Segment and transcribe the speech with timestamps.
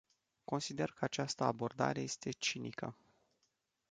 [0.45, 2.95] Consider că această abordare este cinică.